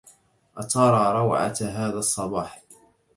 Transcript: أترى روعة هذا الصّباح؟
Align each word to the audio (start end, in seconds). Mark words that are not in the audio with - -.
أترى 0.57 1.13
روعة 1.19 1.55
هذا 1.61 1.99
الصّباح؟ 1.99 2.63